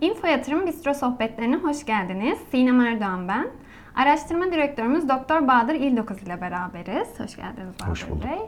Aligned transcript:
Info 0.00 0.26
Yatırım 0.26 0.66
Bistro 0.66 0.94
Sohbetlerine 0.94 1.56
hoş 1.56 1.86
geldiniz. 1.86 2.38
Sinem 2.50 2.80
Erdoğan 2.80 3.28
ben. 3.28 3.46
Araştırma 3.94 4.52
Direktörümüz 4.52 5.08
Doktor 5.08 5.48
Bahadır 5.48 5.74
İldokuz 5.74 6.22
ile 6.22 6.40
beraberiz. 6.40 7.08
Hoş 7.20 7.36
geldiniz 7.36 7.74
Bahadır 7.80 7.90
Hoş 7.90 8.10
bulduk. 8.10 8.24
Bey. 8.24 8.38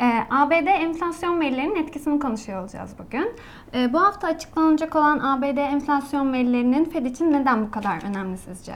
Ee, 0.00 0.26
ABD 0.30 0.66
enflasyon 0.66 1.40
verilerinin 1.40 1.76
etkisini 1.76 2.20
konuşuyor 2.20 2.60
olacağız 2.62 2.90
bugün. 2.98 3.32
Ee, 3.74 3.92
bu 3.92 4.00
hafta 4.00 4.26
açıklanacak 4.26 4.96
olan 4.96 5.18
ABD 5.18 5.56
enflasyon 5.56 6.32
verilerinin 6.32 6.84
Fed 6.84 7.04
için 7.04 7.32
neden 7.32 7.66
bu 7.66 7.70
kadar 7.70 8.04
önemli 8.10 8.38
sizce? 8.38 8.72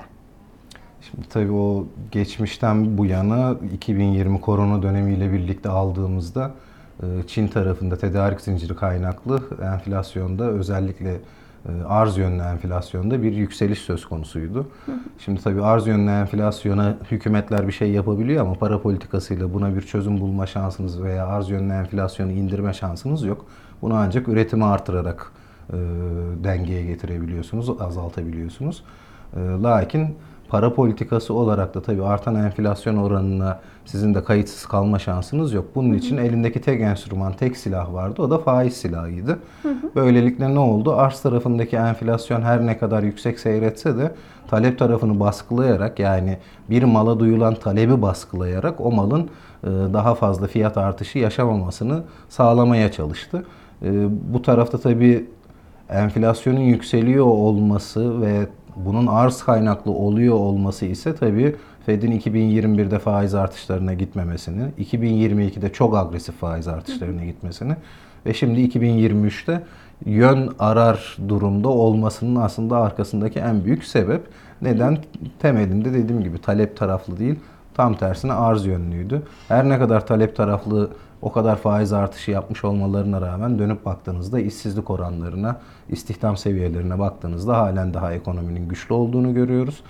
Şimdi 1.01 1.29
tabii 1.29 1.53
o 1.53 1.87
geçmişten 2.13 2.99
bu 2.99 3.07
yana 3.07 3.57
2020 3.75 4.41
korona 4.41 4.83
dönemiyle 4.83 5.33
birlikte 5.33 5.69
aldığımızda 5.69 6.55
e, 7.03 7.07
Çin 7.27 7.49
tarafında 7.49 7.99
tedarik 7.99 8.41
zinciri 8.41 8.77
kaynaklı 8.77 9.43
enflasyonda 9.63 10.45
özellikle 10.45 11.21
arz 11.89 12.17
yönlü 12.17 12.43
enflasyonda 12.43 13.23
bir 13.23 13.33
yükseliş 13.33 13.79
söz 13.79 14.07
konusuydu. 14.07 14.67
Şimdi 15.19 15.43
tabii 15.43 15.63
arz 15.63 15.87
yönlü 15.87 16.11
enflasyona 16.11 16.97
hükümetler 17.11 17.67
bir 17.67 17.73
şey 17.73 17.91
yapabiliyor 17.91 18.43
ama 18.43 18.55
para 18.55 18.83
politikasıyla 18.83 19.55
buna 19.55 19.77
bir 19.77 19.81
çözüm 19.81 20.21
bulma 20.21 20.47
şansınız 20.47 21.03
veya 21.03 21.27
arz 21.27 21.51
yönlü 21.51 21.73
enflasyonu 21.73 22.33
indirme 22.33 22.73
şansınız 22.73 23.23
yok. 23.23 23.47
Bunu 23.83 23.95
ancak 23.95 24.29
üretimi 24.29 24.65
artırarak 24.65 25.33
e, 25.73 25.77
dengeye 26.45 26.85
getirebiliyorsunuz, 26.85 27.81
azaltabiliyorsunuz. 27.81 28.85
E, 29.37 29.41
lakin 29.41 30.17
para 30.51 30.75
politikası 30.75 31.35
olarak 31.35 31.75
da 31.75 31.83
tabii 31.83 32.03
artan 32.03 32.35
enflasyon 32.35 32.97
oranına 32.97 33.59
sizin 33.85 34.15
de 34.15 34.25
kayıtsız 34.25 34.67
kalma 34.67 34.99
şansınız 34.99 35.53
yok. 35.53 35.65
Bunun 35.75 35.95
için 35.95 36.17
elindeki 36.17 36.61
tek 36.61 36.81
enstrüman, 36.81 37.33
tek 37.33 37.57
silah 37.57 37.93
vardı. 37.93 38.23
O 38.23 38.31
da 38.31 38.39
faiz 38.39 38.77
silahıydı. 38.77 39.39
Böylelikle 39.97 40.55
ne 40.55 40.59
oldu? 40.59 40.95
Arz 40.97 41.21
tarafındaki 41.21 41.77
enflasyon 41.77 42.43
her 42.43 42.67
ne 42.67 42.79
kadar 42.79 43.03
yüksek 43.03 43.41
seyretse 43.41 43.99
de 43.99 44.15
talep 44.49 44.79
tarafını 44.79 45.21
baskılayarak 45.21 45.99
yani 45.99 46.39
bir 46.71 46.83
mala 46.83 47.21
duyulan 47.21 47.55
talebi 47.55 48.03
baskılayarak 48.03 48.81
o 48.81 48.93
malın 48.93 49.23
e, 49.65 49.67
daha 49.67 50.15
fazla 50.15 50.47
fiyat 50.47 50.77
artışı 50.79 51.19
yaşamamasını 51.19 52.03
sağlamaya 52.29 52.93
çalıştı. 52.93 53.45
E, 53.83 53.89
Bu 54.33 54.43
tarafta 54.43 54.79
tabii 54.79 55.27
enflasyonun 55.91 56.61
yükseliyor 56.61 57.27
olması 57.27 58.23
ve 58.23 58.47
bunun 58.85 59.07
arz 59.07 59.43
kaynaklı 59.43 59.93
oluyor 59.93 60.35
olması 60.35 60.87
ise 60.87 61.15
tabii 61.15 61.57
Fed'in 61.87 62.21
2021'de 62.21 62.99
faiz 62.99 63.35
artışlarına 63.35 63.95
gitmemesini, 63.95 64.63
2022'de 64.79 65.73
çok 65.73 65.97
agresif 65.97 66.35
faiz 66.35 66.69
artışlarına 66.69 67.25
gitmesini 67.25 67.77
ve 68.27 68.35
şimdi 68.35 68.61
2023'te 68.61 69.63
yön 70.07 70.55
arar 70.59 71.17
durumda 71.29 71.69
olmasının 71.69 72.37
aslında 72.37 72.77
arkasındaki 72.77 73.39
en 73.39 73.65
büyük 73.65 73.85
sebep. 73.85 74.23
Neden? 74.63 74.99
Temelinde 75.39 75.95
dediğim 75.95 76.23
gibi 76.23 76.39
talep 76.39 76.77
taraflı 76.77 77.19
değil, 77.19 77.39
tam 77.75 77.95
tersine 77.95 78.33
arz 78.33 78.67
yönlüydü. 78.67 79.23
Her 79.49 79.69
ne 79.69 79.79
kadar 79.79 80.07
talep 80.07 80.37
taraflı 80.37 80.91
o 81.23 81.33
kadar 81.33 81.57
faiz 81.57 81.93
artışı 81.93 82.31
yapmış 82.31 82.65
olmalarına 82.65 83.21
rağmen 83.21 83.59
dönüp 83.59 83.85
baktığınızda 83.85 84.41
işsizlik 84.41 84.91
oranlarına, 84.91 85.57
istihdam 85.89 86.37
seviyelerine 86.37 86.99
baktığınızda 86.99 87.59
halen 87.59 87.95
daha 87.95 88.13
ekonominin 88.13 88.69
güçlü 88.69 88.95
olduğunu 88.95 89.35
görüyoruz. 89.35 89.83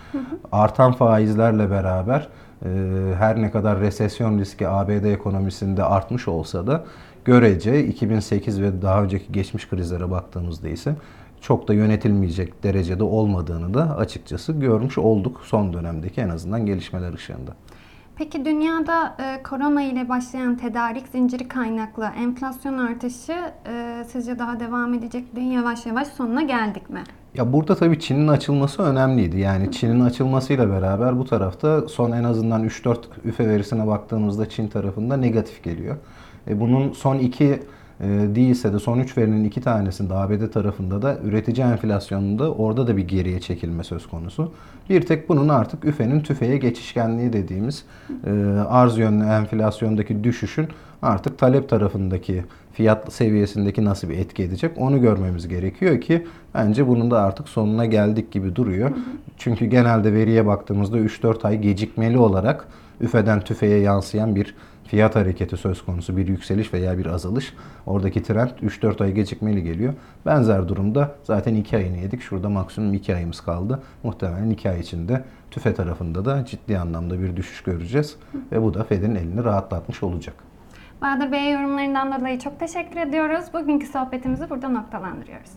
Artan 0.52 0.92
faizlerle 0.92 1.70
beraber 1.70 2.28
e, 2.64 2.68
her 3.18 3.42
ne 3.42 3.50
kadar 3.50 3.80
resesyon 3.80 4.38
riski 4.38 4.68
ABD 4.68 5.04
ekonomisinde 5.04 5.84
artmış 5.84 6.28
olsa 6.28 6.66
da 6.66 6.84
görece 7.24 7.86
2008 7.86 8.62
ve 8.62 8.82
daha 8.82 9.02
önceki 9.02 9.32
geçmiş 9.32 9.68
krizlere 9.68 10.10
baktığımızda 10.10 10.68
ise 10.68 10.96
çok 11.40 11.68
da 11.68 11.74
yönetilmeyecek 11.74 12.62
derecede 12.62 13.04
olmadığını 13.04 13.74
da 13.74 13.96
açıkçası 13.96 14.52
görmüş 14.52 14.98
olduk 14.98 15.40
son 15.44 15.72
dönemdeki 15.72 16.20
en 16.20 16.28
azından 16.28 16.66
gelişmeler 16.66 17.12
ışığında. 17.12 17.54
Peki 18.16 18.44
dünyada 18.44 19.16
e, 19.20 19.42
korona 19.42 19.82
ile 19.82 20.08
başlayan 20.08 20.56
tedarik 20.56 21.08
zinciri 21.08 21.48
kaynaklı 21.48 22.04
enflasyon 22.04 22.78
artışı 22.78 23.32
e, 23.66 24.04
sizce 24.12 24.38
daha 24.38 24.60
devam 24.60 24.94
edecek 24.94 25.34
mi? 25.34 25.44
Yavaş 25.44 25.86
yavaş 25.86 26.08
sonuna 26.08 26.42
geldik 26.42 26.90
mi? 26.90 27.02
Ya 27.34 27.52
burada 27.52 27.74
tabii 27.74 28.00
Çin'in 28.00 28.28
açılması 28.28 28.82
önemliydi. 28.82 29.38
Yani 29.38 29.72
Çin'in 29.72 30.00
açılmasıyla 30.00 30.70
beraber 30.70 31.18
bu 31.18 31.24
tarafta 31.24 31.88
son 31.88 32.12
en 32.12 32.24
azından 32.24 32.64
3-4 32.64 32.96
üfe 33.24 33.48
verisine 33.48 33.86
baktığımızda 33.86 34.48
Çin 34.48 34.68
tarafında 34.68 35.16
negatif 35.16 35.64
geliyor. 35.64 35.96
E 36.48 36.60
bunun 36.60 36.92
son 36.92 37.18
iki 37.18 37.62
değilse 38.08 38.72
de 38.72 38.78
son 38.78 38.98
3 38.98 39.18
verinin 39.18 39.44
iki 39.44 39.60
tanesinde 39.60 40.14
ABD 40.14 40.50
tarafında 40.52 41.02
da 41.02 41.18
üretici 41.24 41.66
enflasyonunda 41.66 42.52
orada 42.52 42.86
da 42.86 42.96
bir 42.96 43.08
geriye 43.08 43.40
çekilme 43.40 43.84
söz 43.84 44.06
konusu. 44.06 44.52
Bir 44.90 45.02
tek 45.02 45.28
bunun 45.28 45.48
artık 45.48 45.84
üfenin 45.84 46.20
tüfeğe 46.20 46.56
geçişkenliği 46.56 47.32
dediğimiz 47.32 47.84
e, 48.26 48.30
arz 48.68 48.98
yönlü 48.98 49.24
enflasyondaki 49.24 50.24
düşüşün 50.24 50.68
artık 51.02 51.38
talep 51.38 51.68
tarafındaki 51.68 52.44
fiyat 52.72 53.12
seviyesindeki 53.12 53.84
nasıl 53.84 54.08
bir 54.08 54.18
etki 54.18 54.42
edecek 54.42 54.70
onu 54.76 55.00
görmemiz 55.00 55.48
gerekiyor 55.48 56.00
ki 56.00 56.26
bence 56.54 56.88
bunun 56.88 57.10
da 57.10 57.22
artık 57.22 57.48
sonuna 57.48 57.86
geldik 57.86 58.32
gibi 58.32 58.56
duruyor. 58.56 58.90
Çünkü 59.38 59.66
genelde 59.66 60.12
veriye 60.12 60.46
baktığımızda 60.46 60.98
3-4 60.98 61.46
ay 61.46 61.60
gecikmeli 61.60 62.18
olarak 62.18 62.66
üfeden 63.00 63.40
tüfeğe 63.40 63.78
yansıyan 63.78 64.36
bir 64.36 64.54
fiyat 64.90 65.16
hareketi 65.16 65.56
söz 65.56 65.84
konusu 65.84 66.16
bir 66.16 66.28
yükseliş 66.28 66.74
veya 66.74 66.98
bir 66.98 67.06
azalış. 67.06 67.54
Oradaki 67.86 68.22
trend 68.22 68.50
3-4 68.50 69.04
ay 69.04 69.12
gecikmeli 69.12 69.62
geliyor. 69.62 69.94
Benzer 70.26 70.68
durumda 70.68 71.14
zaten 71.22 71.54
2 71.54 71.76
ayını 71.76 71.96
yedik. 71.96 72.22
Şurada 72.22 72.48
maksimum 72.48 72.94
2 72.94 73.14
ayımız 73.14 73.40
kaldı. 73.40 73.82
Muhtemelen 74.02 74.50
2 74.50 74.70
ay 74.70 74.80
içinde 74.80 75.24
tüfe 75.50 75.74
tarafında 75.74 76.24
da 76.24 76.44
ciddi 76.44 76.78
anlamda 76.78 77.20
bir 77.20 77.36
düşüş 77.36 77.62
göreceğiz. 77.62 78.16
Ve 78.52 78.62
bu 78.62 78.74
da 78.74 78.84
Fed'in 78.84 79.14
elini 79.14 79.44
rahatlatmış 79.44 80.02
olacak. 80.02 80.34
Bahadır 81.02 81.32
Bey'e 81.32 81.50
yorumlarından 81.50 82.20
dolayı 82.20 82.38
çok 82.38 82.60
teşekkür 82.60 83.00
ediyoruz. 83.00 83.44
Bugünkü 83.52 83.86
sohbetimizi 83.86 84.50
burada 84.50 84.68
noktalandırıyoruz. 84.68 85.52